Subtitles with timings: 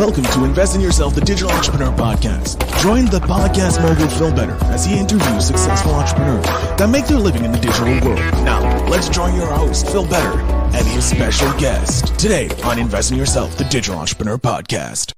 [0.00, 2.56] Welcome to Invest in Yourself, the Digital Entrepreneur Podcast.
[2.80, 6.46] Join the podcast mogul Phil Better as he interviews successful entrepreneurs
[6.78, 8.18] that make their living in the digital world.
[8.42, 10.40] Now, let's join your host, Phil Better,
[10.74, 15.12] and his special guest today on Invest in Yourself, the Digital Entrepreneur Podcast.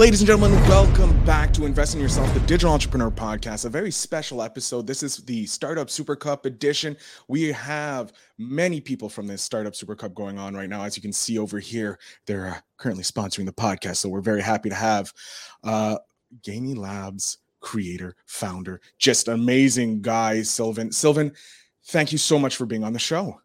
[0.00, 3.66] Ladies and gentlemen, welcome back to Invest in Yourself, the Digital Entrepreneur Podcast.
[3.66, 4.86] A very special episode.
[4.86, 6.96] This is the Startup Super Cup edition.
[7.28, 10.84] We have many people from this Startup Super Cup going on right now.
[10.84, 13.96] As you can see over here, they're uh, currently sponsoring the podcast.
[13.96, 15.12] So we're very happy to have
[15.64, 15.98] uh,
[16.42, 20.92] Gainy Labs creator, founder, just amazing guy, Sylvain.
[20.92, 21.30] Sylvain,
[21.88, 23.38] thank you so much for being on the show.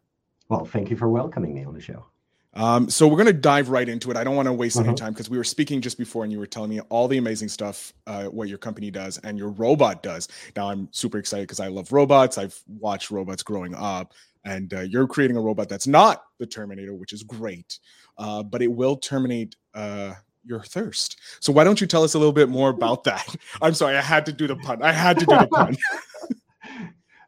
[0.48, 2.06] Well, thank you for welcoming me on the show.
[2.56, 4.16] Um, so we're going to dive right into it.
[4.16, 4.88] I don't want to waste uh-huh.
[4.88, 7.18] any time because we were speaking just before and you were telling me all the
[7.18, 10.28] amazing stuff uh, what your company does and your robot does.
[10.56, 12.38] Now I'm super excited because I love robots.
[12.38, 16.94] I've watched robots growing up, and uh, you're creating a robot that's not the Terminator,
[16.94, 17.78] which is great,
[18.16, 21.18] uh, but it will terminate uh, your thirst.
[21.40, 23.36] So why don't you tell us a little bit more about that?
[23.60, 24.82] I'm sorry, I had to do the pun.
[24.82, 25.76] I had to do the pun.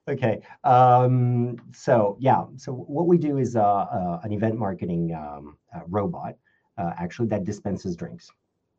[0.08, 0.40] Okay.
[0.64, 2.44] Um, so yeah.
[2.56, 6.36] So what we do is uh, uh, an event marketing um, uh, robot,
[6.78, 8.30] uh, actually that dispenses drinks.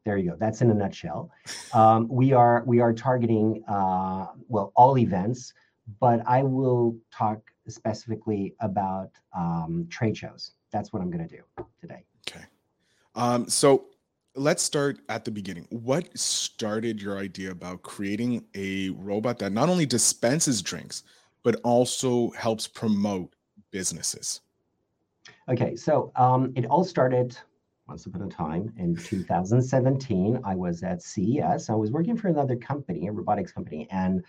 [0.06, 0.38] There you go.
[0.40, 1.30] That's in a nutshell.
[1.74, 5.54] Um, we are we are targeting uh, well all events,
[6.00, 10.54] but I will talk specifically about um, trade shows.
[10.72, 11.44] That's what I'm going to do
[11.80, 12.04] today.
[12.28, 12.46] Okay.
[13.14, 13.86] Um, so
[14.36, 15.68] let's start at the beginning.
[15.70, 21.04] What started your idea about creating a robot that not only dispenses drinks,
[21.44, 23.34] but also helps promote
[23.72, 24.42] businesses?
[25.48, 27.38] Okay, so um, it all started
[27.88, 30.40] once upon a time in 2017.
[30.46, 31.70] I was at CES.
[31.70, 34.24] I was working for another company, a robotics company, and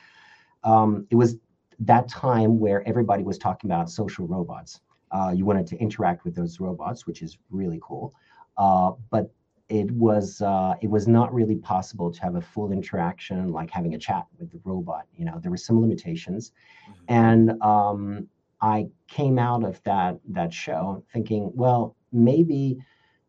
[0.65, 1.37] um, it was
[1.81, 4.81] that time where everybody was talking about social robots.
[5.11, 8.15] Uh, you wanted to interact with those robots, which is really cool.
[8.57, 9.31] Uh, but
[9.71, 13.95] it was uh, it was not really possible to have a full interaction like having
[13.95, 16.53] a chat with the robot you know there were some limitations
[16.89, 17.05] mm-hmm.
[17.09, 18.29] and um,
[18.61, 22.77] i came out of that that show thinking well maybe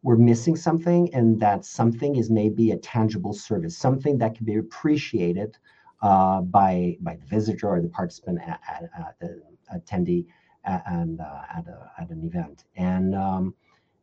[0.03, 4.55] we're missing something and that something is maybe a tangible service something that can be
[4.55, 5.57] appreciated
[6.01, 9.41] uh, by by the visitor or the participant at, at, at the
[9.73, 10.25] attendee
[10.65, 13.53] at, and uh, at, a, at an event and um,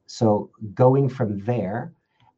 [0.07, 1.93] so going from there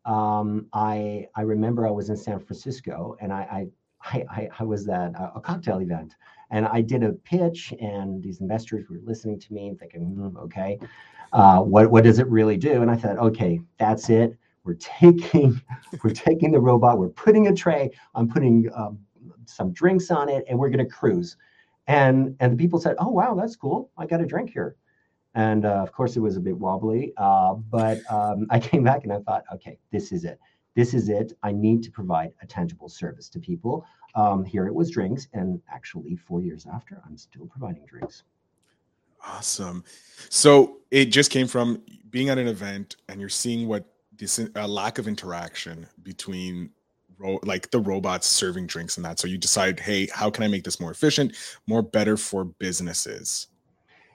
[0.05, 3.69] um, I I remember I was in San Francisco and I
[4.03, 6.17] I I, I was at a cocktail event
[6.51, 10.37] and I did a pitch and these investors were listening to me and thinking, mm,
[10.45, 10.79] okay,
[11.33, 12.83] uh, what what does it really do?
[12.83, 14.37] And I thought, okay, that's it.
[14.65, 15.61] We're taking
[16.05, 18.99] we're taking the robot, we're putting a tray, I'm putting um,
[19.47, 21.37] some drinks on it, and we're gonna cruise.
[21.87, 23.91] And and the people said, oh wow, that's cool.
[23.99, 24.77] I got a drink here.
[25.35, 29.05] And uh, of course, it was a bit wobbly, uh, but um, I came back
[29.05, 30.39] and I thought, okay, this is it.
[30.75, 31.33] This is it.
[31.43, 33.85] I need to provide a tangible service to people.
[34.15, 38.25] Um, here it was drinks, and actually, four years after, I'm still providing drinks.
[39.25, 39.85] Awesome.
[40.31, 43.85] So it just came from being at an event, and you're seeing what
[44.17, 46.71] this lack of interaction between
[47.19, 49.19] ro- like the robots serving drinks and that.
[49.19, 51.37] So you decide, hey, how can I make this more efficient,
[51.67, 53.47] more better for businesses?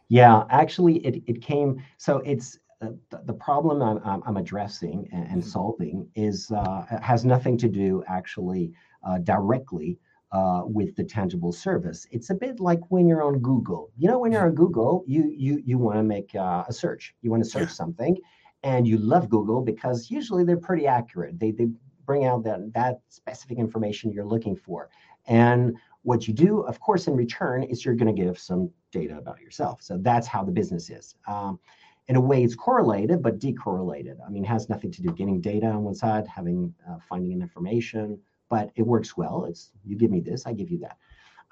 [0.10, 1.82] Yeah, actually, it, it came.
[1.98, 2.90] So it's uh,
[3.26, 5.50] the, problem I'm, I'm addressing and, and mm-hmm.
[5.50, 8.74] solving is uh, has nothing to do actually
[9.04, 9.98] uh, directly
[10.32, 12.06] uh, with the tangible service.
[12.12, 13.92] It's a bit like when you're on Google.
[13.98, 17.16] You know, when you're on Google, you you you want to make uh, a search.
[17.22, 17.76] You want to search yeah.
[17.76, 18.18] something,
[18.64, 21.40] and you love Google because usually they're pretty accurate.
[21.40, 21.68] They they
[22.06, 24.90] bring out that that specific information you're looking for.
[25.28, 29.18] And what you do, of course, in return is you're going to give some data
[29.18, 29.82] about yourself.
[29.82, 31.16] So that's how the business is.
[31.28, 31.60] Um,
[32.08, 34.18] in a way, it's correlated, but decorrelated.
[34.26, 36.98] I mean, it has nothing to do with getting data on one side, having uh,
[37.10, 39.46] finding an information, but it works well.
[39.46, 40.98] It's you give me this, I give you that.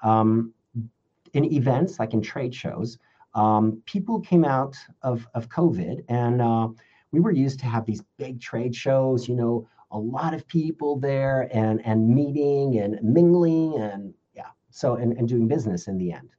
[0.08, 0.54] Um,
[1.32, 2.98] in events like in trade shows,
[3.34, 6.68] um, people came out of of COVID, and uh,
[7.10, 9.28] we were used to have these big trade shows.
[9.28, 14.14] You know, a lot of people there, and and meeting and mingling, and
[14.74, 16.30] so and, and doing business in the end.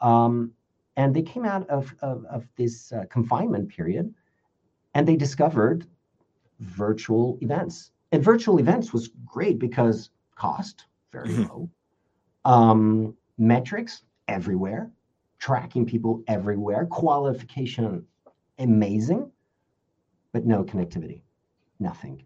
[0.00, 0.52] Um,
[0.96, 4.12] and they came out of, of, of this uh, confinement period
[4.94, 5.86] and they discovered
[6.60, 7.92] virtual events.
[8.12, 11.44] And virtual events was great because cost, very mm-hmm.
[11.44, 11.70] low,
[12.44, 14.90] um, metrics everywhere,
[15.38, 18.04] tracking people everywhere, qualification
[18.58, 19.30] amazing,
[20.32, 21.22] but no connectivity,
[21.80, 22.24] nothing.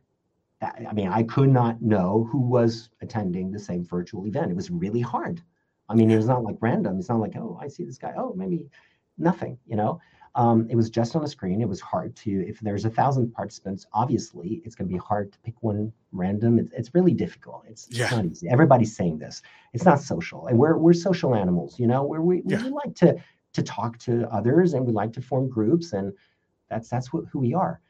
[0.61, 4.51] I mean, I could not know who was attending the same virtual event.
[4.51, 5.43] It was really hard.
[5.93, 6.99] I mean, it was not like random.
[6.99, 8.15] It's not like, oh, I see this guy.
[8.17, 8.67] Oh, maybe
[9.19, 10.01] nothing, you know?
[10.35, 11.61] Um, it was just on a screen.
[11.61, 15.31] It was hard to, if there's a thousand participants, obviously it's going to be hard
[15.33, 16.59] to pick one random.
[16.59, 17.65] It's, it's really difficult.
[17.69, 18.05] It's, Yeah.
[18.05, 18.49] it's not easy.
[18.49, 19.43] Everybody's saying this.
[19.75, 20.47] It's not social.
[20.47, 22.63] And we're, we're social animals, you know, where we, we Yeah.
[22.83, 23.17] like to,
[23.53, 25.93] to talk to others and we like to form groups.
[25.93, 26.15] And
[26.71, 27.83] that's, that's what, who we are.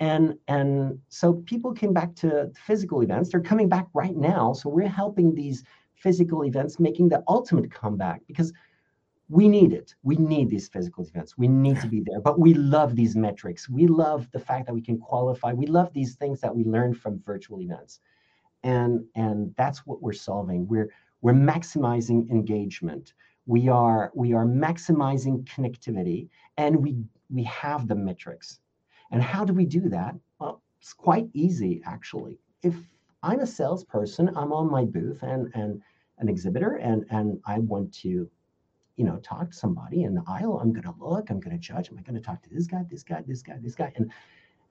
[0.00, 3.28] And, and so people came back to physical events.
[3.28, 4.54] They're coming back right now.
[4.54, 5.64] So we're helping these
[6.00, 8.52] physical events making the ultimate comeback because
[9.30, 9.94] we need it.
[10.02, 11.38] We need these physical events.
[11.38, 12.20] We need to be there.
[12.20, 13.68] But we love these metrics.
[13.68, 15.52] We love the fact that we can qualify.
[15.52, 18.00] We love these things that we learn from virtual events.
[18.64, 20.66] And and that's what we're solving.
[20.66, 20.90] We're
[21.22, 23.14] we're maximizing engagement.
[23.46, 26.96] We are we are maximizing connectivity and we
[27.32, 28.58] we have the metrics.
[29.12, 30.16] And how do we do that?
[30.40, 32.40] Well, it's quite easy actually.
[32.62, 32.74] If
[33.22, 35.80] I'm a salesperson, I'm on my booth and and
[36.20, 38.30] an exhibitor and and I want to
[39.00, 40.60] you know, talk to somebody in the aisle.
[40.60, 41.88] I'm to look, I'm to judge.
[41.88, 43.90] Am I to talk to this guy, this guy, this guy, this guy?
[43.96, 44.12] And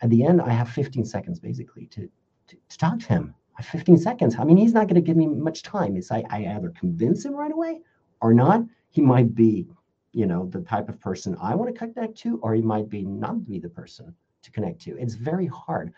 [0.02, 2.08] at the end, I have 15 seconds basically to,
[2.46, 3.34] to, to talk to him.
[3.58, 4.36] I have 15 seconds.
[4.38, 5.98] I mean, he's not going to give me much time.
[5.98, 7.82] It's I, I either convince him right away
[8.22, 8.62] or not.
[8.92, 9.66] He might be,
[10.12, 13.06] you know, the type of person I want to connect to, or he might be
[13.06, 14.14] not be the person
[14.44, 14.96] to connect to.
[15.00, 15.92] It's very hard.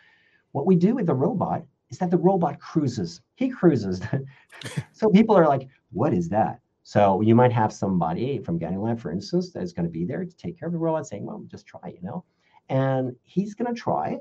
[0.53, 3.21] What we do with the robot is that the robot cruises.
[3.35, 4.01] He cruises.
[4.93, 6.59] so people are like, what is that?
[6.83, 10.35] So you might have somebody from Lab, for instance, that's going to be there to
[10.35, 12.23] take care of the robot, saying, "Well, just try," you know,
[12.69, 14.17] and he's going to try.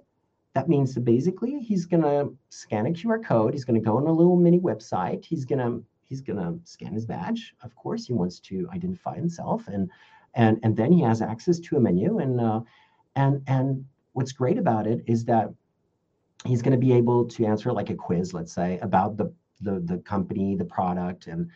[0.54, 3.54] That means that basically he's going to scan a QR code.
[3.54, 5.24] He's going to go on a little mini website.
[5.24, 7.54] He's going to he's going to scan his badge.
[7.62, 9.90] Of course, he wants to identify himself, and
[10.34, 12.18] and and then he has access to a menu.
[12.18, 12.60] And uh,
[13.16, 15.48] and and what's great about it is that
[16.46, 19.80] he's going to be able to answer like a quiz, let's say, about the the
[19.80, 21.48] the company, the product, and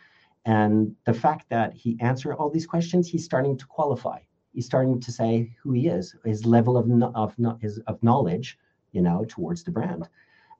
[0.44, 4.18] and the fact that he answered all these questions, he's starting to qualify.
[4.52, 8.58] He's starting to say who he is, his level of of his of knowledge,
[8.92, 10.08] you know, towards the brand.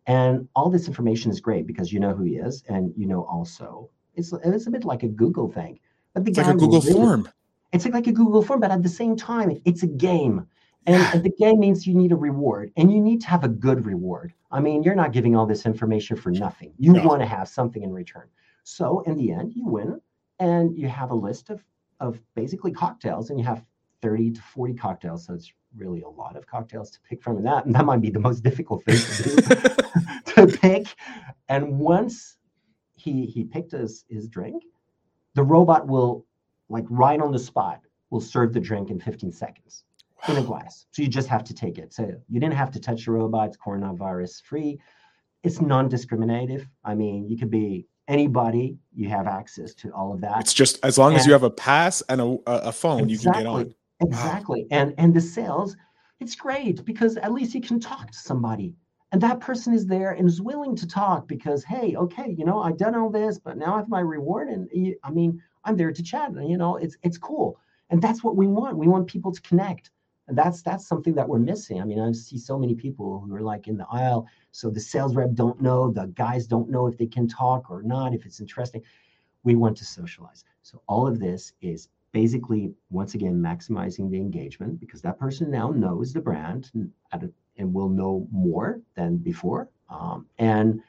[0.07, 3.23] And all this information is great because you know who he is, and you know
[3.25, 5.79] also it's it's a bit like a Google thing.
[6.15, 7.29] But the It's like a Google really- form.
[7.73, 10.47] it's like a Google form, but at the same time, it's a game.
[10.87, 13.87] And, the game means you need a reward and you need to have a good
[13.87, 14.35] reward.
[14.51, 16.75] I mean, you're not giving all this information for nothing.
[16.79, 17.05] You No.
[17.05, 18.29] want to have something in return.
[18.65, 20.01] So in the end, you win
[20.39, 21.65] and you have a list of,
[22.01, 23.65] of basically cocktails and you have
[24.03, 25.25] 30 to 40 cocktails.
[25.27, 27.39] So it's really a lot of cocktails to pick from.
[27.39, 30.87] And that, and that might be the most difficult thing to do to pick.
[31.49, 32.37] And once
[32.95, 34.65] he he picked his his drink,
[35.35, 36.27] the robot will
[36.69, 37.81] like right on the spot
[38.11, 39.85] will serve the drink in 15 seconds
[40.29, 40.87] in a glass.
[40.93, 41.93] So you just have to take it.
[41.93, 43.49] So you didn't have to touch the robot.
[43.49, 44.79] It's coronavirus free.
[45.43, 46.67] It's non-discriminative.
[46.85, 48.79] I mean, you could be anybody.
[48.95, 50.41] You have access to all of that.
[50.41, 53.33] It's just as long as you have a pass and a, a phone, you can
[53.33, 53.75] get on.
[54.01, 54.67] Exactly.
[54.71, 55.77] And and the sales,
[56.21, 58.75] it's great because at least you can talk to somebody.
[59.13, 62.61] And that person is there and is willing to talk because, hey, okay, you know,
[62.61, 64.49] I've done all this, but now I have my reward.
[64.49, 66.31] And you- I mean, I'm there to chat.
[66.31, 67.59] And you know, it's it's cool.
[67.91, 68.77] And that's what we want.
[68.79, 69.91] We want people to connect.
[70.29, 71.81] That's that's something that we're missing.
[71.81, 74.27] I mean, I see so many people who are like in the aisle.
[74.53, 77.83] So the sales rep don't know, the guys don't know if they can talk or
[77.83, 78.83] not, if it's interesting.
[79.43, 80.45] We want to socialize.
[80.63, 85.71] So all of this is basically once again maximizing the engagement because that person now
[85.71, 90.81] knows the brand and, and will know more than before um, and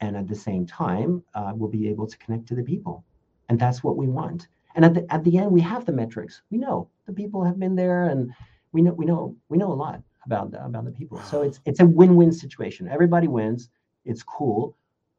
[0.00, 3.04] and at the same time uh, we'll be able to connect to the people
[3.48, 6.42] and that's what we want and at the, at the end we have the metrics
[6.50, 8.32] we know the people have been there and
[8.72, 11.18] we know we know we know a lot about the, about the people.
[11.22, 12.88] So it's it's a win-win situation.
[12.88, 13.70] Everybody wins.
[14.04, 14.76] It's cool.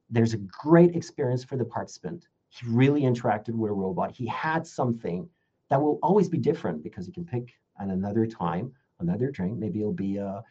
[0.10, 2.28] There's a great experience for the participant.
[2.50, 4.12] He really interacted with a robot.
[4.12, 5.28] He had something
[5.70, 9.58] that will always be different because you can pick at another time another drink.
[9.58, 10.42] Maybe it'll be uh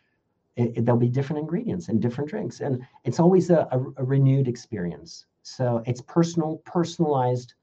[0.56, 2.60] it, it- there'll be different ingredients and different drinks.
[2.60, 5.26] And it's always a, a, a renewed experience.
[5.42, 7.54] So it's personal personalized.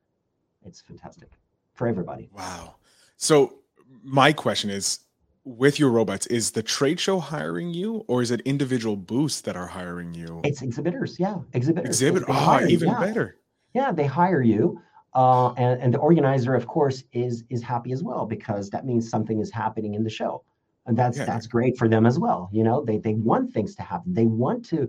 [0.66, 1.30] It's fantastic
[1.74, 2.30] for everybody.
[2.34, 2.76] Wow.
[3.18, 3.60] So
[4.04, 5.00] my question is
[5.48, 9.56] with your robots, is the trade show hiring you or is it individual booths that
[9.56, 10.42] are hiring you?
[10.44, 12.28] it's exhibitors yeah exhibitors Exhibit.
[12.28, 13.00] They Oh, even yeah.
[13.00, 13.38] better.
[13.74, 14.82] yeah they hire you
[15.16, 19.10] uh, and, and the organizer of course is is happy as well because that means
[19.10, 20.44] something is happening in the show
[20.86, 21.26] and that's Yeah.
[21.26, 24.26] that's great for them as well you know they they want things to happen they
[24.28, 24.80] want to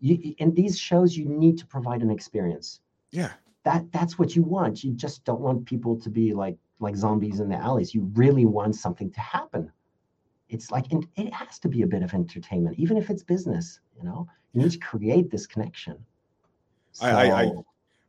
[0.00, 2.80] you in these shows you need to provide an experience
[3.12, 3.32] Yeah.
[3.64, 7.38] that that's what you want you just don't want people to be like like zombies
[7.40, 9.70] in the alleys you really want something to happen
[10.50, 13.80] it's like and it has to be a bit of entertainment even if it's business
[13.96, 15.96] you know you need to create this connection
[17.00, 17.52] I- I- I-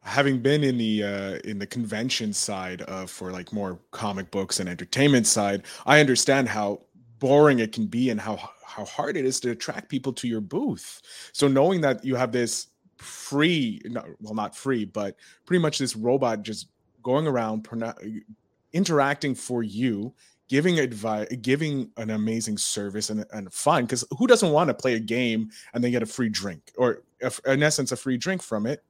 [0.03, 4.59] having been in the uh, in the convention side of for like more comic books
[4.59, 6.81] and entertainment side, I understand how
[7.19, 10.41] boring it can be and how how hard it is to attract people to your
[10.41, 11.01] booth.
[11.33, 12.67] So knowing that you have this
[12.97, 13.81] free,
[14.21, 16.69] well, not free, but pretty much this robot just
[17.03, 17.67] going around
[18.73, 20.13] interacting for you
[20.51, 24.95] giving advice giving an amazing service and, and fun because who doesn't want to play
[24.95, 27.03] a game and then get a free drink or
[27.45, 28.83] in essence a free drink from it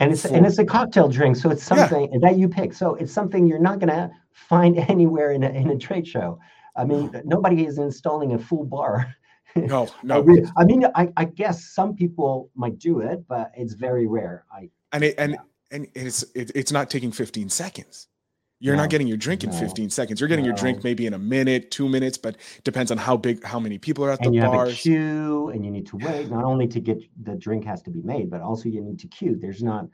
[0.00, 2.18] and it's for, and it's a cocktail drink so it's something yeah.
[2.22, 2.74] that you pick.
[2.74, 6.40] So it's something you're not going to find anywhere in a, in a trade show.
[6.74, 9.14] I mean nobody is installing a full bar.
[9.54, 10.22] No no.
[10.58, 14.44] I mean I, I guess some people might do it but it's very rare.
[14.52, 15.38] I and it and yeah.
[15.70, 18.08] and it's it, it's not taking 15 seconds
[18.58, 20.20] you're no, not getting your drink in no, 15 seconds.
[20.20, 20.48] You're getting no.
[20.48, 23.76] your drink maybe in a minute, two minutes, but depends on how big, how many
[23.76, 24.68] people are at and the you bars.
[24.70, 26.30] have a queue, and you need to wait.
[26.30, 29.08] Not only to get the drink has to be made, but also you need to
[29.08, 29.36] queue.
[29.38, 29.86] There's not,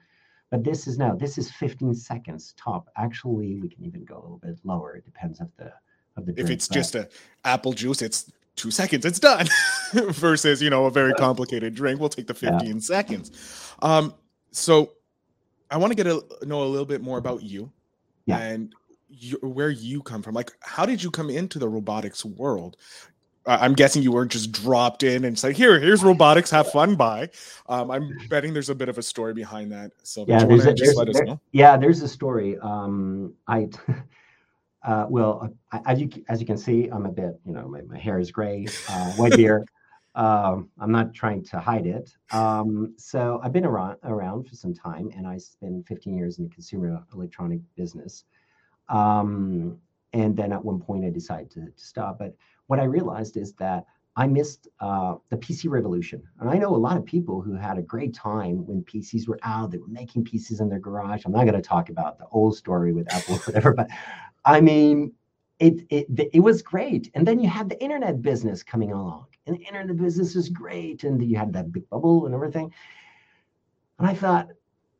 [0.50, 2.88] but this is now this is 15 seconds top.
[2.96, 4.96] Actually, we can even go a little bit lower.
[4.96, 5.72] It depends of the
[6.16, 6.32] of the.
[6.32, 7.08] Drink, if it's but, just a
[7.44, 9.04] apple juice, it's two seconds.
[9.04, 9.48] It's done.
[9.92, 12.78] Versus you know a very complicated drink, we'll take the 15 yeah.
[12.78, 13.72] seconds.
[13.82, 14.14] Um,
[14.52, 14.92] so
[15.68, 17.72] I want to get to know a little bit more about you
[18.26, 18.38] yeah.
[18.38, 18.74] and
[19.08, 20.34] you, where you come from.
[20.34, 22.76] Like, how did you come into the robotics world?
[23.44, 26.94] Uh, I'm guessing you weren't just dropped in and say, "Here, here's robotics, have fun."
[26.94, 27.28] By,
[27.68, 29.90] um, I'm betting there's a bit of a story behind that.
[30.04, 32.56] So, yeah, there's a, there's, there, yeah, there's a story.
[32.58, 33.68] Um, I,
[34.86, 37.82] uh, well, I, as you as you can see, I'm a bit, you know, my,
[37.82, 39.68] my hair is gray, uh, white beard.
[40.14, 42.14] Um, I'm not trying to hide it.
[42.32, 46.44] Um, so I've been around around for some time, and I spent 15 years in
[46.44, 48.24] the consumer electronic business.
[48.88, 49.78] Um,
[50.12, 52.18] and then at one point, I decided to, to, stop.
[52.18, 56.74] But what I realized is that I missed uh, the PC revolution, and I know
[56.74, 59.70] a lot of people who had a great time when PCs were out.
[59.70, 61.22] They were making PCs in their garage.
[61.24, 63.88] I'm not going to talk about the old story with Apple or whatever, but
[64.44, 65.12] I mean,
[65.58, 67.10] it, it it was great.
[67.14, 71.04] And then you had the internet business coming along and the internet business is great.
[71.04, 72.72] And you had that big bubble and everything.
[73.98, 74.48] And I thought,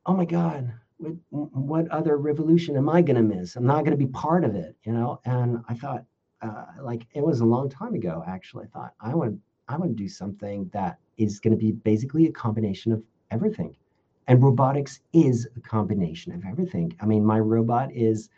[0.06, 3.56] oh my God, what, what other revolution am I going to miss?
[3.56, 5.20] I'm not going to be part of it, you know?
[5.25, 6.04] And I thought,
[6.40, 8.64] uh, like, it was a long time ago, actually.
[8.64, 12.26] I thought, I want, I want to do something that is going to be basically
[12.26, 13.76] a combination of everything.
[14.28, 16.96] And robotics is a combination of everything.
[17.00, 18.28] I mean, my robot is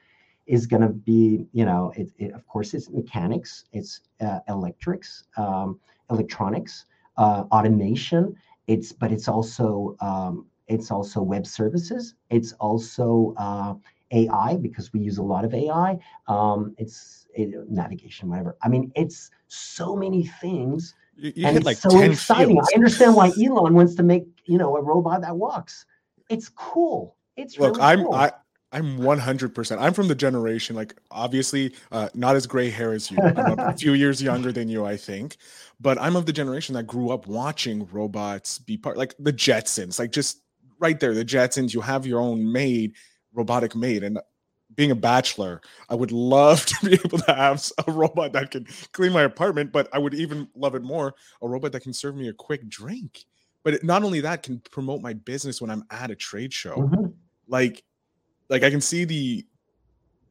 [0.47, 5.25] is going to be, you know, it, it, of course, it's mechanics, it's uh, electrics,
[5.39, 5.81] um,
[6.11, 8.37] electronics, uh, automation.
[8.67, 12.15] It's but it's also um, it's also web services.
[12.31, 13.75] It's also uh,
[14.11, 15.99] AI because we use a lot of AI.
[16.29, 18.57] Um, it's it, navigation, whatever.
[18.63, 20.95] I mean, it's so many things.
[21.17, 22.57] You, you and it's like so exciting.
[22.57, 22.71] Fields.
[22.73, 25.85] I understand why Elon wants to make you know a robot that walks.
[26.31, 27.17] It's cool.
[27.37, 27.77] It's look.
[27.77, 28.15] Really I'm cool.
[28.15, 28.33] I
[28.75, 29.79] I'm 100%.
[29.81, 33.17] I'm from the generation, like, obviously, uh, not as gray hair as you.
[33.23, 35.37] I'm a few years younger than you, I think.
[35.81, 40.01] But I'm of the generation that grew up watching robots be part, like the Jetsons,
[40.01, 40.41] like, just
[40.81, 41.73] right there, the Jetsons.
[41.73, 42.95] You have your own maid,
[43.33, 44.03] robotic maid.
[44.03, 44.19] And
[44.75, 48.67] being a bachelor, I would love to be able to have a robot that can
[48.91, 52.17] clean my apartment, but I would even love it more a robot that can serve
[52.17, 53.25] me a quick drink.
[53.63, 56.77] But not only that, can promote my business when I'm at a trade show.
[56.77, 57.07] Mm-hmm.
[57.47, 57.85] Like,
[58.49, 59.47] like I can see the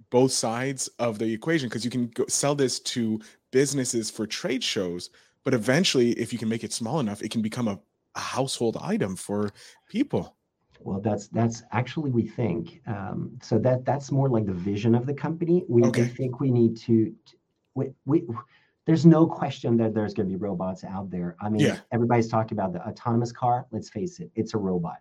[0.10, 3.20] both sides of the equation because you can go sell this to
[3.52, 5.10] businesses for trade shows,
[5.44, 7.80] but eventually, if you can make it small enough, it can become a,
[8.16, 9.52] a household item for
[9.90, 10.36] people.
[10.82, 15.06] Well, that's that's actually we think um, so that that's more like the vision of
[15.06, 15.64] the company.
[15.68, 16.04] We, okay.
[16.04, 17.14] we think we need to,
[17.74, 18.28] we, we
[18.86, 21.38] there's no question that there's going to be robots out there.
[21.42, 21.78] I mean, yeah.
[21.92, 23.66] everybody's talking about the autonomous car.
[23.72, 24.98] Let's face it, it's a robot.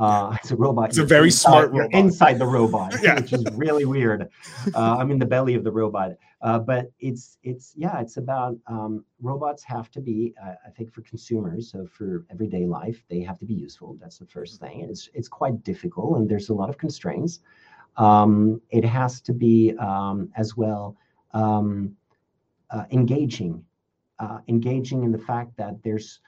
[0.00, 0.88] Uh, it's a robot.
[0.88, 1.92] It's a very inside, smart robot.
[1.92, 3.16] inside the robot, yeah.
[3.16, 4.30] which is really weird.
[4.74, 8.56] Uh, I'm in the belly of the robot, uh, but it's it's yeah, it's about
[8.66, 10.34] um, robots have to be.
[10.42, 13.98] Uh, I think for consumers, so for everyday life, they have to be useful.
[14.00, 14.80] That's the first thing.
[14.80, 17.40] And it's it's quite difficult, and there's a lot of constraints.
[17.98, 20.96] Um, it has to be um, as well
[21.34, 21.94] um,
[22.70, 23.62] uh, engaging,
[24.18, 26.20] uh, engaging in the fact that there's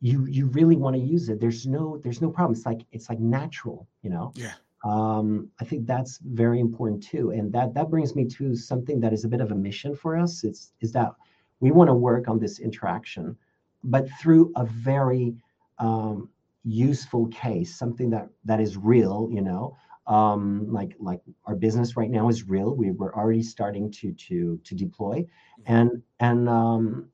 [0.00, 1.40] you you really want to use it.
[1.40, 2.54] There's no there's no problem.
[2.56, 4.32] It's like it's like natural you know?
[4.34, 4.52] Yeah.
[4.84, 7.30] Um i think that's very important too.
[7.30, 10.16] And that that brings me to something that is a bit of a mission for
[10.16, 10.44] us.
[10.44, 11.12] It's is that
[11.60, 13.36] we want to work on this interaction
[13.84, 15.34] but through a very
[15.78, 16.28] um
[16.64, 19.76] useful case something that that is real you know?
[20.06, 22.74] Um like like our business right now is real.
[22.74, 25.20] We were already starting to to to deploy.
[25.20, 25.72] Mm-hmm.
[25.74, 27.08] and and um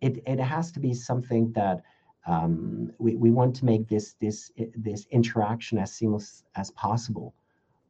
[0.00, 1.82] it it has to be something that
[2.28, 7.34] um, we, we want to make this this this interaction as seamless as possible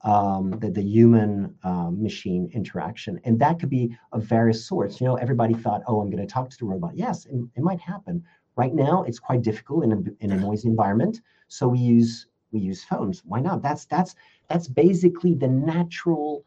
[0.02, 3.20] um, the, the human uh, machine interaction.
[3.24, 5.00] And that could be of various sorts.
[5.00, 6.96] You know everybody thought oh i'm going to talk to the robot.
[6.96, 8.24] Yes it, it might happen.
[8.54, 12.60] Right now it's quite difficult in a, in a noisy environment so we use we
[12.60, 13.22] use phones.
[13.24, 13.60] Why not?
[13.60, 14.14] That's that's
[14.48, 16.44] that's basically the natural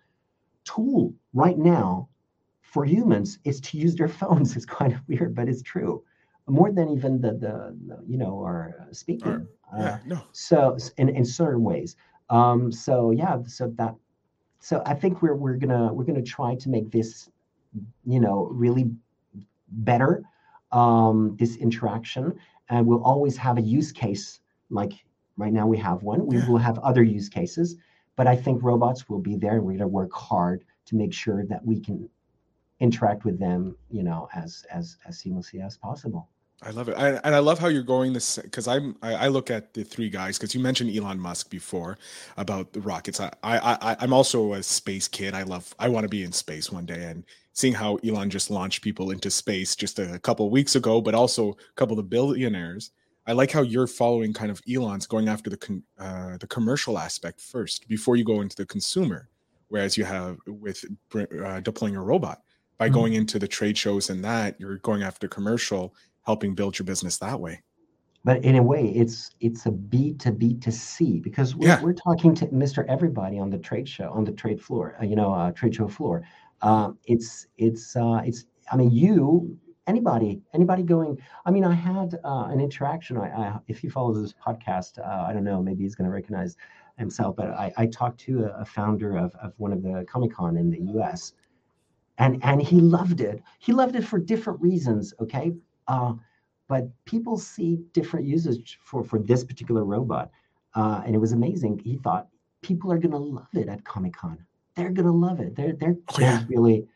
[0.63, 2.07] tool right now
[2.61, 4.55] for humans is to use their phones.
[4.55, 6.05] It's kind of weird but it's true
[6.47, 9.47] more than even the the, the you know our uh, speaking.
[9.73, 10.21] Uh, yeah, no.
[10.31, 11.95] So in in certain ways.
[12.29, 13.95] Um, so yeah, so that
[14.59, 17.29] so I think we're we're gonna we're gonna try to make this,
[18.05, 18.91] you know, really
[19.69, 20.23] better.
[20.71, 24.39] Um, this interaction, and we'll always have a use case.
[24.69, 24.93] Like
[25.35, 26.25] right now, we have one.
[26.25, 27.75] We will have other use cases,
[28.15, 31.45] but I think robots will be there, and we're gonna work hard to make sure
[31.45, 32.09] that we can
[32.81, 36.27] interact with them, you know, as as as seamlessly as possible.
[36.63, 39.27] I love it, I, and I love how you're going this because I'm I, I,
[39.29, 41.97] look at the three guys because you mentioned Elon Musk before
[42.37, 43.19] about the rockets.
[43.19, 45.33] I, I I am also a space kid.
[45.33, 47.23] I love I want to be in space one day, and
[47.53, 51.15] seeing how Elon just launched people into space just a couple of weeks ago, but
[51.15, 52.91] also a couple of billionaires.
[53.27, 56.97] I like how you're following kind of Elon's going after the con, uh, the commercial
[56.97, 59.29] aspect first before you go into the consumer,
[59.69, 60.83] whereas you have with
[61.15, 62.41] uh, deploying a robot
[62.81, 62.95] by mm-hmm.
[62.95, 65.93] going into the trade shows and that you're going after commercial
[66.25, 67.61] helping build your business that way
[68.25, 71.81] but in a way it's it's a b to b to c because we're, yeah.
[71.83, 75.15] we're talking to mr everybody on the trade show on the trade floor uh, you
[75.15, 76.23] know uh, trade show floor
[76.63, 82.15] uh, it's it's uh, it's i mean you anybody anybody going i mean i had
[82.25, 85.83] uh, an interaction I, I, if he follows this podcast uh, i don't know maybe
[85.83, 86.57] he's going to recognize
[86.97, 90.33] himself but i, I talked to a, a founder of, of one of the comic
[90.33, 91.33] con in the us
[92.21, 95.51] and and he loved it he loved it for different reasons okay
[95.87, 96.13] uh,
[96.71, 100.31] but people see different uses for, for this particular robot.
[100.73, 101.77] Uh, and it was amazing.
[101.83, 102.29] He thought
[102.61, 104.37] people are going to love it at Comic Con.
[104.75, 105.53] They're going to love it.
[105.53, 106.45] They're, they're, oh, yeah.
[106.47, 106.87] really,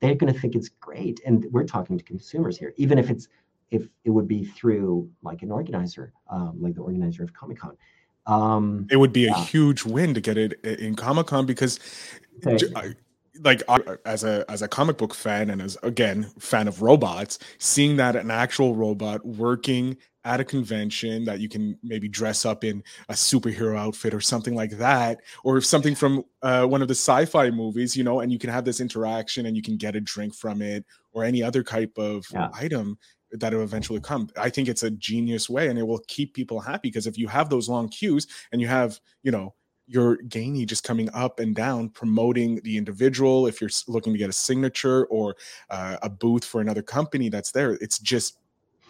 [0.00, 1.22] they're going to think it's great.
[1.24, 3.28] And we're talking to consumers here, even if it's,
[3.70, 7.74] if it would be through like an organizer, um, like the organizer of Comic Con.
[8.26, 11.80] Um, it would be a huge win to get it in Comic Con because
[13.40, 13.62] like
[14.04, 18.14] as a as a comic book fan and as again fan of robots seeing that
[18.14, 23.14] an actual robot working at a convention that you can maybe dress up in a
[23.14, 27.96] superhero outfit or something like that or something from uh, one of the sci-fi movies
[27.96, 30.60] you know and you can have this interaction and you can get a drink from
[30.60, 32.48] it or any other type of yeah.
[32.54, 32.98] item
[33.32, 36.60] that will eventually come i think it's a genius way and it will keep people
[36.60, 39.54] happy because if you have those long queues and you have you know
[39.86, 44.30] your Gainy just coming up and down promoting the individual if you're looking to get
[44.30, 45.36] a signature or
[45.70, 48.38] uh, a booth for another company that's there it's just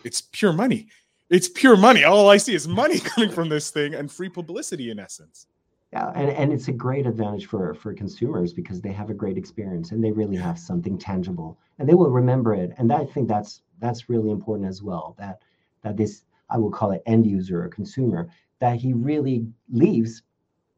[0.05, 0.89] it's pure money.
[1.31, 2.05] It's pure money.
[2.05, 5.47] All i see is money coming from this thing and free publicity in essence.
[5.93, 9.37] Yeah and, and it's a great advantage for for consumers because they have a great
[9.37, 12.73] experience and they really have something tangible and they will remember it.
[12.79, 15.41] And i think that's that's really important as well that
[15.83, 18.29] that this i will call it end user or consumer
[18.59, 20.23] that he really leaves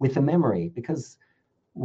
[0.05, 1.05] with a memory because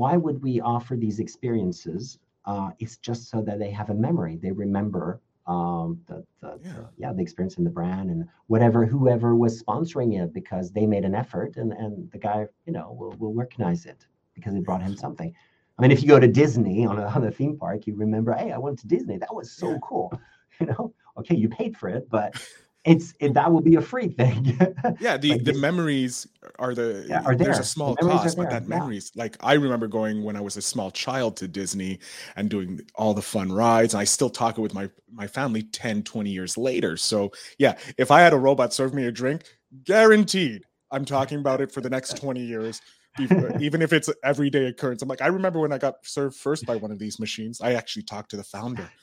[0.01, 4.36] why would we offer these experiences uh, it's just so that they have a memory.
[4.41, 6.73] They remember um, the, the, yeah.
[6.73, 7.13] the, yeah.
[7.13, 11.15] the experience in the brand and whatever whoever was sponsoring it because they made an
[11.15, 14.95] effort and and the guy you know will, will recognize it because it brought him
[14.95, 15.34] something.
[15.77, 18.34] I mean if you go to disney on a, on a theme park you remember
[18.34, 19.17] hey i went to disney.
[19.17, 19.77] That was so yeah.
[19.84, 20.13] cool.
[20.60, 20.93] You know?
[21.17, 22.36] Okay you paid for it but
[22.85, 24.57] it's it, that will be a free thing.
[24.99, 26.27] yeah, the like the memories
[26.59, 27.45] are the yeah, are there.
[27.45, 30.55] there's a small the cost, but that memories like I remember going when I was
[30.55, 31.99] a small child to Disney
[32.37, 33.93] and doing all the fun rides.
[33.93, 36.95] And I still talk it with my my family 10, 20 years later.
[36.95, 39.43] So yeah, if I had a robot serve me a drink,
[39.83, 42.81] guaranteed I'm talking about it for the next 20 years.
[43.59, 45.01] even if it's everyday occurrence.
[45.01, 47.59] I'm like, I remember when I got served first by one of these machines.
[47.59, 48.89] I actually talked to the founder.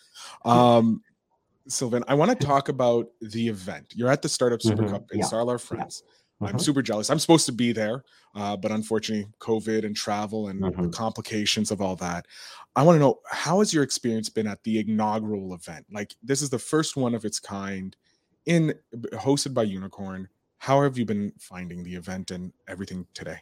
[0.46, 1.02] Um,
[1.68, 3.92] Sylvain, I want to talk about the event.
[3.94, 4.92] You're at the Startup Super mm-hmm.
[4.92, 5.24] Cup in yeah.
[5.24, 6.02] Sarlat, France.
[6.04, 6.12] Yeah.
[6.12, 6.54] Mm-hmm.
[6.54, 7.08] I'm super jealous.
[7.08, 10.82] I'm supposed to be there, uh, but unfortunately, COVID and travel and mm-hmm.
[10.82, 12.26] the complications of all that.
[12.74, 15.86] I want to know how has your experience been at the inaugural event?
[15.90, 17.96] Like this is the first one of its kind,
[18.44, 18.74] in
[19.14, 20.28] hosted by Unicorn.
[20.58, 23.38] How have you been finding the event and everything today?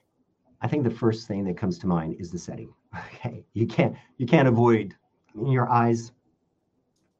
[0.60, 2.72] I think the first thing that comes to mind is the setting.
[3.16, 4.94] Okay, you can't you can't avoid
[5.34, 6.12] your eyes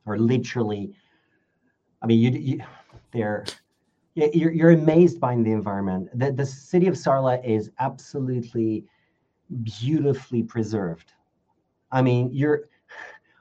[0.07, 0.93] are literally,
[2.03, 2.61] I mean, you, you
[3.13, 3.45] they're,
[4.15, 6.09] you're, you're amazed by the environment.
[6.19, 8.85] The, the city of Sarlat is absolutely
[9.63, 11.13] beautifully preserved.
[11.91, 12.69] I mean, you're,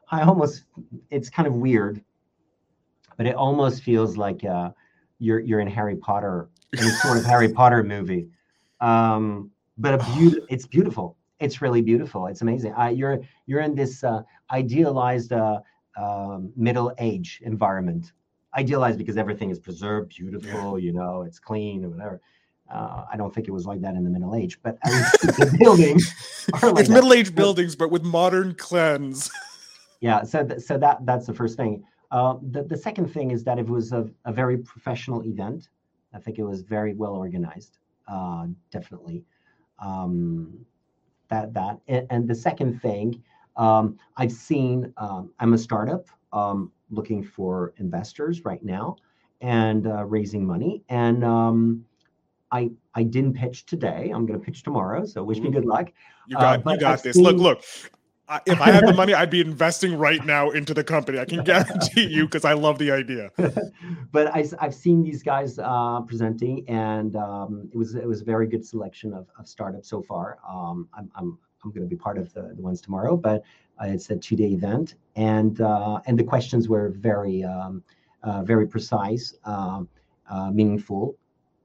[0.09, 0.65] I almost,
[1.09, 2.03] it's kind of weird,
[3.17, 4.71] but it almost feels like, uh,
[5.19, 8.27] you're you're in Harry Potter, any sort of Harry Potter movie.
[8.81, 11.15] Um, but a beautiful, it's beautiful.
[11.39, 12.27] It's really beautiful.
[12.27, 12.73] It's amazing.
[12.73, 15.61] Uh, you're you're in this uh, idealized uh,
[15.97, 18.13] um, middle age environment.
[18.55, 20.77] Idealized because everything is preserved, beautiful.
[20.77, 22.21] You know, it's clean or whatever.
[22.71, 25.21] Uh, I don't think it was like that in the Middle Age, but at least
[25.21, 26.13] the buildings
[26.61, 26.93] are like it's that.
[26.93, 29.29] middle Age buildings, but with modern cleanse.
[30.01, 31.81] Yeah, so th- so that that's the first thing.
[32.11, 35.69] Uh, the the second thing is that it was a, a very professional event.
[36.13, 37.77] I think it was very well organized.
[38.05, 39.23] Uh, definitely.
[39.79, 40.65] Um,
[41.29, 43.23] that that and, and the second thing,
[43.55, 44.93] um, I've seen.
[44.97, 48.95] Um, I'm a startup um, looking for investors right now
[49.41, 50.83] and uh, raising money.
[50.89, 51.85] And um,
[52.51, 54.11] I I didn't pitch today.
[54.13, 55.05] I'm going to pitch tomorrow.
[55.05, 55.91] So wish me good luck.
[56.27, 57.15] You Uh, got you got I've this.
[57.17, 57.63] Look, seen- look.
[58.29, 61.19] I, if I had the money, I'd be investing right now into the company.
[61.19, 63.31] I can guarantee you because I love the idea.
[64.13, 68.23] but I, have seen these guys uh, presenting, and um, it was it was a
[68.23, 70.39] very good selection of, of startups so far.
[70.49, 73.43] Um, I'm I'm, I'm going to be part of the, the ones tomorrow, but
[73.81, 77.83] uh, it's a two day event, and uh, and the questions were very um,
[78.23, 79.87] uh, very precise, um,
[80.51, 81.15] meaningful,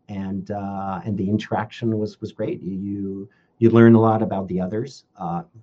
[0.08, 2.62] and and the interaction was was great.
[2.62, 5.04] You you, learn a lot about the others.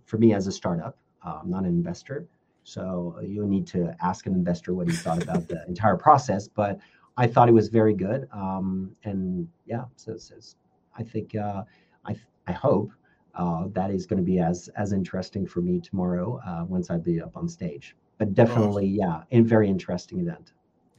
[0.06, 2.28] For me, as a startup, I'm not an investor.
[2.64, 6.48] So you need to ask an investor what he thought about the entire process.
[6.48, 6.80] But
[7.16, 8.28] I thought it was very good.
[8.34, 10.56] Um, and yeah, so, so it's-
[10.98, 11.64] I think uh,
[12.06, 12.16] I
[12.48, 12.92] I hope
[13.36, 16.98] uh, that is going to be as as interesting for me tomorrow uh, once I
[16.98, 17.96] be up on stage.
[18.18, 20.54] But definitely, yeah, a very interesting event.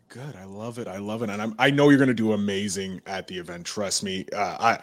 [0.09, 0.37] Good.
[0.37, 0.87] I love it.
[0.87, 1.31] I love it.
[1.31, 3.67] And I'm, I know you're going to do amazing at the event.
[3.67, 4.25] Trust me.
[4.33, 4.79] Uh, I,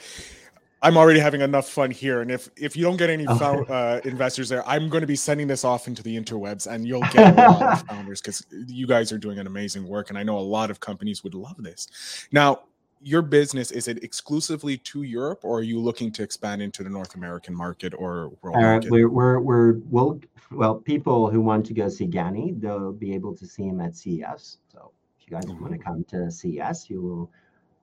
[0.82, 2.22] I'm already having enough fun here.
[2.22, 3.64] And if, if you don't get any Okay.
[3.70, 7.02] uh, investors there, I'm going to be sending this off into the interwebs and you'll
[7.12, 10.10] get a lot of founders because you guys are doing an amazing work.
[10.10, 11.88] And I know a lot of companies would love this.
[12.34, 12.64] Now,
[13.04, 16.90] your business, is it exclusively to Europe or are you looking to expand into the
[16.90, 18.92] North American market or world Uh, market?
[18.92, 20.20] we're we're we're we'll,
[20.52, 23.96] well, people who want to go see Gani, they'll be able to see him at
[23.96, 24.58] CES.
[24.72, 27.32] So if you guys want to come to CES, you will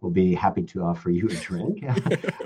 [0.01, 1.85] we'll be happy to offer you a drink.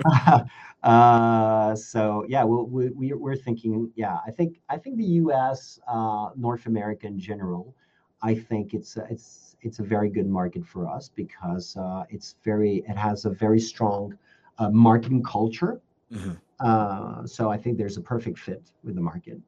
[0.83, 3.91] uh, so yeah, we'll, we we we're thinking.
[3.95, 5.79] Yeah, I think I think the U.S.
[5.87, 7.75] Uh, North America in general.
[8.21, 12.75] I think it's it's it's a very good market for us because uh, it's very
[12.87, 14.17] it has a very strong
[14.59, 15.81] uh, marketing culture.
[16.13, 16.37] Mhm.
[16.59, 19.39] Uh, so I think there's a perfect fit with the market.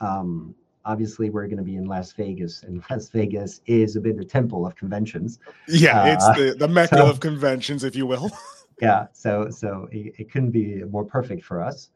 [0.00, 0.54] Um,
[0.84, 4.24] obviously, we're going to be in Las Vegas, and Las Vegas is a bit a
[4.24, 5.38] temple of conventions.
[5.68, 8.30] Yeah, it's Uh, the, the mecca so- of conventions, if you will.
[8.82, 11.90] Yeah, so so it, it couldn't be more perfect for us.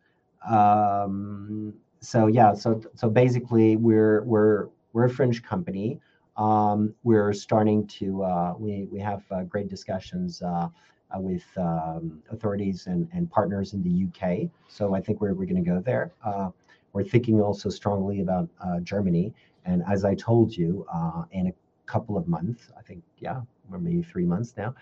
[0.46, 5.98] Um, so yeah, so so basically, we're we're we're a French company.
[6.36, 10.68] Um, we're starting to uh, we we have uh, great discussions uh,
[11.14, 14.50] uh, with um, authorities and, and partners in the UK.
[14.68, 16.12] So I think we're we're going to go there.
[16.24, 16.50] Uh,
[16.92, 19.32] we're thinking also strongly about uh, Germany.
[19.64, 20.86] And as I told you,
[21.32, 21.52] in a
[21.86, 24.74] couple of months, I think yeah, maybe three months now,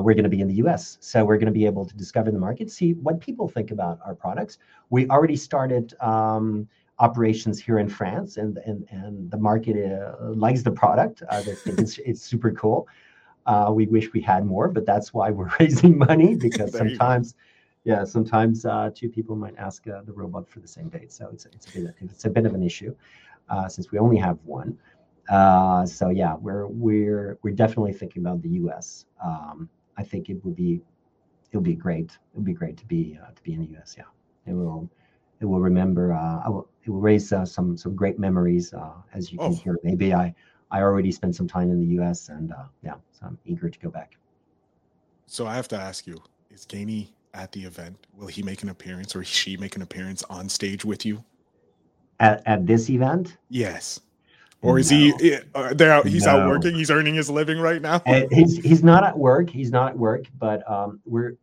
[0.00, 0.96] we're going to be in the US.
[1.00, 3.98] So we're going to be able to discover the market, see what people think about
[4.06, 4.58] our products.
[4.90, 6.68] We already started um,
[7.06, 11.22] operations here in France, and and, and the market uh, likes the product.
[11.28, 12.88] Uh, they think it's, it's super cool.
[13.46, 16.98] Uh, we wish we had more, but that's why we're raising money because There you
[16.98, 16.98] go.
[16.98, 17.34] sometimes,
[17.84, 21.12] yeah, sometimes uh, two people might ask uh, the robot for the same date.
[21.12, 22.94] So it's it's a bit it's a bit of an issue
[23.50, 24.78] uh, since we only have one.
[25.28, 29.06] Uh, so yeah, we're we're we're definitely thinking about the U.S.
[29.24, 30.80] Um, I think it would be
[31.50, 32.10] it would be great.
[32.12, 33.94] It would be great to be uh, to be in the U.S.
[33.98, 34.10] Yeah,
[34.46, 34.88] it will
[35.42, 36.12] it will remember.
[36.14, 38.72] Uh, I will, it will raise uh, some some great memories.
[38.72, 39.54] Uh, as you can Oh.
[39.56, 40.34] hear, maybe I
[40.70, 42.28] I already spent some time in the U.S.
[42.28, 44.16] and uh, yeah, so I'm eager to go back.
[45.26, 47.96] So I have to ask you: Is Gainy at the event?
[48.16, 51.22] Will he make an appearance, or she make an appearance on stage with you?
[52.20, 54.00] At at this event, Yes.
[54.64, 55.12] Or is he?
[55.20, 56.76] eh, Uh, there, out- he's out working.
[56.76, 57.96] He's earning his living right now.
[58.06, 59.50] Uh, he's he's not at work.
[59.50, 61.34] He's not at work, but um, we're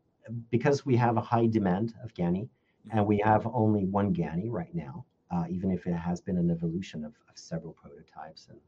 [0.51, 2.47] because we have a high demand of Gani,
[2.91, 5.05] and we have only one Gani right now.
[5.31, 8.59] Uh, even if it has been an evolution of, of several prototypes, and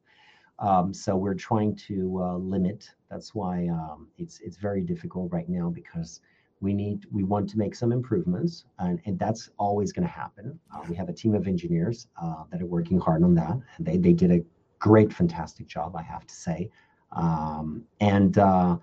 [0.60, 2.88] um, so we're trying to uh, limit.
[3.10, 6.22] That's why um, it's it's very difficult right now because
[6.60, 10.60] we need we want to make some improvements, and, and that's always going to happen.
[10.74, 13.88] Uh, we have a team of engineers uh, that are working hard on that, and
[13.88, 14.44] they they did a
[14.78, 16.70] great, fantastic job, I have to say.
[17.12, 18.78] Um, and uh,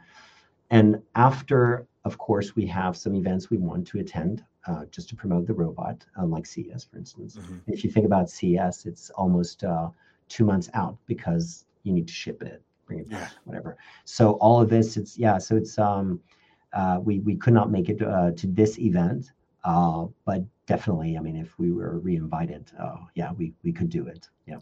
[0.70, 5.16] and after, of course, we have some events we want to attend uh, just to
[5.16, 7.36] promote the robot, uh, like CES, for instance.
[7.36, 7.60] Mhm.
[7.66, 9.90] If you think about CES, it's almost uh,
[10.28, 13.38] two months out because you need to ship it, bring it back, yeah.
[13.44, 13.76] whatever.
[14.04, 15.38] So all of this, it's yeah.
[15.38, 16.20] So it's um,
[16.72, 19.32] uh, we we could not make it uh, to this event,
[19.64, 24.06] uh, but definitely, I mean, if we were re-invited, uh, yeah, we we could do
[24.06, 24.28] it.
[24.46, 24.58] Yeah.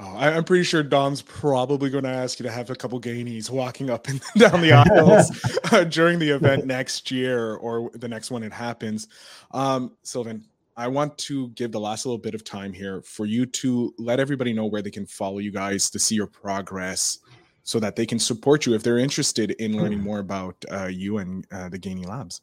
[0.00, 3.00] Oh, I, am pretty sure Dom's probably going to ask you to have a couple
[3.00, 8.06] Gainies walking up and down the aisles uh, during the event next year or the
[8.06, 9.08] next one it happens.
[9.50, 10.44] Um, Sylvain,
[10.76, 14.20] I want to give the last little bit of time here for you to let
[14.20, 17.18] everybody know where they can follow you guys to see your progress
[17.64, 21.18] so that they can support you if they're interested in learning more about uh, you
[21.18, 22.40] and uh, the Gainy Labs.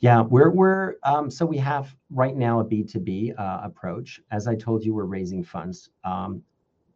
[0.00, 4.20] Yeah, we're we're um, so we have right now a B two B uh, approach.
[4.32, 6.42] As I told you, we're raising funds um,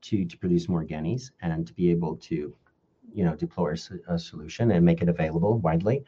[0.02, 2.54] to to produce more Gainies and to be able to,
[3.12, 3.74] you know, deploy
[4.08, 6.04] a, a solution and make it available widely.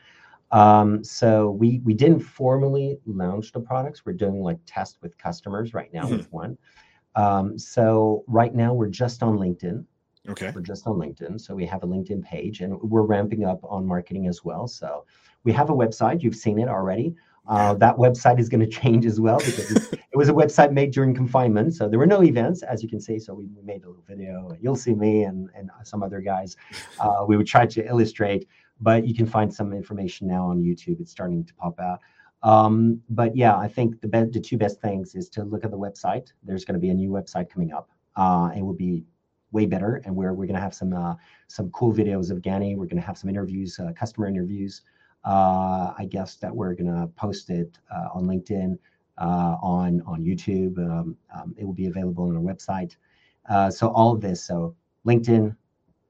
[0.51, 4.05] Um, so we we didn't formally launch the products.
[4.05, 6.19] We're doing like tests with customers right now mm-hmm.
[6.19, 6.59] with one.
[7.15, 9.85] Um, so right now we're just on LinkedIn.
[10.29, 10.53] Okay.
[10.55, 11.41] We're just on LinkedIn.
[11.41, 14.69] So we have a LinkedIn page and we're ramping up on marketing as well.
[14.69, 15.05] So
[15.45, 16.23] we have a website.
[16.23, 17.15] You've seen it already.
[17.49, 20.93] Uh, that website is going to change as well because it was a website made
[20.93, 21.75] during confinement.
[21.75, 23.19] So there were no events, as you can see.
[23.19, 24.57] So we, we made a little video.
[24.61, 26.57] You'll see me and, and some other guys.
[27.01, 28.47] Uh, we would try to illustrate,
[28.81, 31.01] but you can find some information now on YouTube.
[31.01, 31.99] It's starting to pop out.
[32.45, 35.73] Um, but yeah, I think the, be- the two best things is to look at
[35.73, 36.29] the website.
[36.45, 37.91] There's going to be a new website coming up.
[38.15, 39.05] Uh, it will be
[39.51, 41.15] way better, and where we're going to have some uh,
[41.49, 42.77] some cool videos of Gainy.
[42.77, 44.83] We're going to have some interviews, uh, customer interviews
[45.25, 48.79] uh, I guess that we're gonna post it uh, on LinkedIn,
[49.19, 50.79] uh, on on YouTube.
[50.79, 52.97] Um, um, it will be available on our website.
[53.49, 54.75] Uh, so all of this, so
[55.07, 55.57] LinkedIn,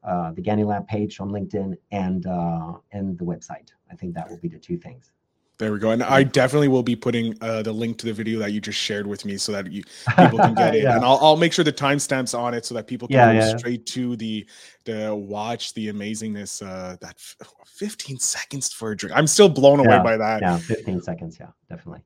[0.05, 3.70] uh, the Gainy Lab page on LinkedIn, and uh, and the website.
[3.90, 5.12] I think that will be the two things.
[5.58, 5.90] There we go.
[5.90, 8.78] And I definitely will be putting uh, the link to the video that you just
[8.78, 9.84] shared with me so that you
[10.18, 10.82] people can get it.
[10.82, 10.96] yeah.
[10.96, 13.38] And I'll, I'll make sure the timestamps on it so that people can yeah, go
[13.38, 13.56] yeah.
[13.56, 14.46] straight to the
[14.84, 17.20] the watch the amazingness uh that
[17.66, 19.16] 15 seconds for a drink.
[19.16, 20.40] I'm still blown away by that.
[20.42, 22.02] Yeah, 15 seconds, yeah, definitely.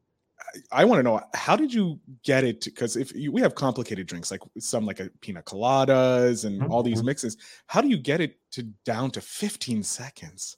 [0.72, 3.54] I, I want to know how did you get it because if you, we have
[3.54, 6.70] complicated drinks like some like a pina coladas and mm-hmm.
[6.70, 7.06] all these mm-hmm.
[7.06, 10.56] mixes, how do you get it to down to 15 seconds?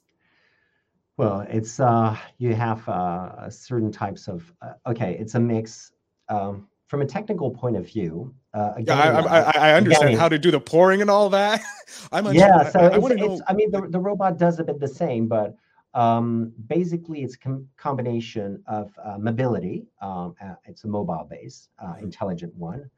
[1.19, 5.17] Well, it's uh, you have uh, certain types of uh, okay.
[5.19, 5.91] It's a mix.
[6.29, 10.29] Um, from a technical point of view, uh, again, yeah, I, I, I understand how
[10.29, 11.61] to do the pouring and all that.
[12.13, 12.69] I'm yeah.
[12.69, 15.57] So I, it's, it's, I mean, the, the robot does a bit the same, but
[15.93, 19.87] um, basically, it's a com- combination of uh, mobility.
[20.01, 22.05] Um, uh, it's a mobile base, uh, mm-hmm.
[22.05, 22.89] intelligent one,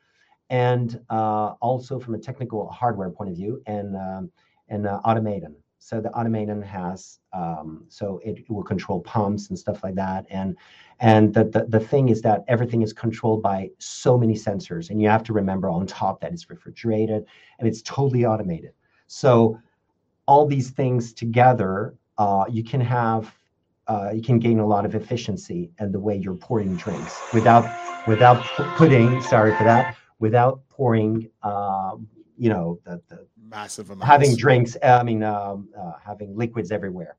[0.51, 4.31] and uh, also from a technical hardware point of view, and um,
[4.69, 5.55] and uh, automaton.
[5.83, 10.27] So the automaton has um, so it, it, will control pumps and stuff like that.
[10.29, 10.55] And
[10.99, 15.01] and the, the the thing is that everything is controlled by so many sensors, and
[15.01, 17.25] you have to remember on top that it's refrigerated
[17.57, 18.73] and it's totally automated.
[19.07, 19.59] So
[20.27, 23.33] all these things together, uh, you can have
[23.87, 27.65] uh, you can gain a lot of efficiency in the way you're pouring drinks without
[28.07, 28.45] without
[28.77, 31.95] putting sorry for that without pouring uh,
[32.37, 34.07] you know the, the massive amounts.
[34.07, 34.75] having drinks.
[34.81, 37.17] I mean, um, uh, having liquids everywhere.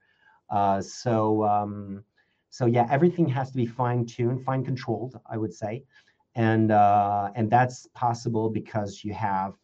[0.50, 2.02] Uh, so, um,
[2.50, 5.84] so yeah, everything has to be fine tuned, fine controlled, I would say,
[6.34, 9.54] and uh, and that's possible because you have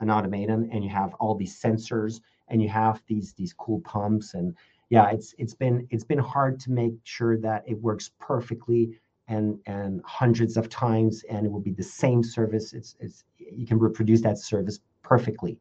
[0.00, 4.34] an automaton and you have all these sensors and you have these these cool pumps
[4.34, 4.54] and
[4.88, 9.58] yeah, it's it's been it's been hard to make sure that it works perfectly and
[9.66, 12.72] and hundreds of times and it will be the same service.
[12.72, 15.58] It's it's you can reproduce that service perfectly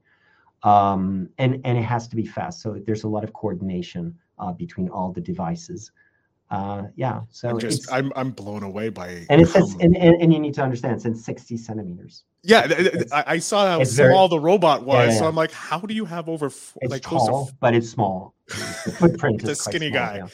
[0.64, 2.62] um, and and it has to be fast.
[2.62, 5.92] So there's a lot of coordination uh, between all the devices.
[6.52, 10.20] Uh, yeah, so I'm just I'm I'm blown away by and it says and, and,
[10.20, 12.24] and, you need to understand it's in 60 centimeters.
[12.42, 15.20] Yeah, I, I, saw how small very, the robot was, yeah, yeah.
[15.20, 16.50] so I'm like, how do you have over?
[16.50, 18.34] Four, it's like tall, to, but it's small.
[18.48, 20.16] The footprint it's a skinny small, guy.
[20.18, 20.28] Yeah,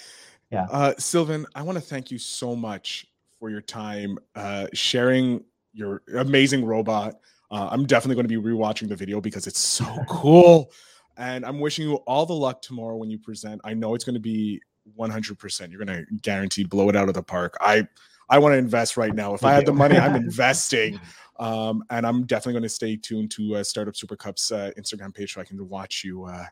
[0.51, 0.67] yeah.
[0.71, 3.07] Uh, Sylvain, I want to thank you so much
[3.37, 7.19] for your time uh, sharing your amazing robot
[7.51, 10.71] uh, I'm definitely going to be rewatching the video because it's so cool.
[11.17, 13.61] And I'm wishing you all the luck tomorrow when you present.
[13.63, 14.61] I know it's going to be
[14.97, 15.71] 100%.
[15.71, 17.57] You're going to guaranteed blow it out of the park.
[17.61, 17.87] I
[18.27, 19.35] I want to invest right now.
[19.35, 20.99] If I had the money, I'm investing.
[21.37, 25.13] Um, and I'm definitely going to stay tuned to uh, Startup Super Cup's uh, Instagram
[25.13, 26.45] page so I can watch you uh,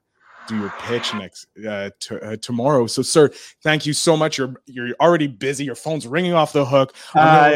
[0.47, 2.87] do your pitch next uh, t- uh, tomorrow.
[2.87, 3.29] So, sir,
[3.63, 4.37] thank you so much.
[4.37, 5.65] You're you're already busy.
[5.65, 6.95] Your phone's ringing off the hook.
[7.15, 7.53] I'm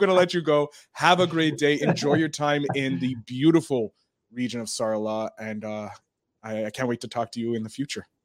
[0.00, 0.70] to let you go.
[0.92, 1.80] Have a great day.
[1.80, 3.94] Enjoy your time in the beautiful
[4.32, 5.88] region of Sarlat, and uh,
[6.42, 8.06] I, I can't wait to talk to you in the future.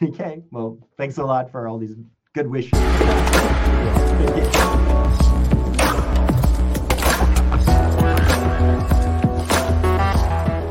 [0.00, 0.44] Okay.
[0.52, 1.96] Well, thanks a lot for all these
[2.34, 2.78] good wishes.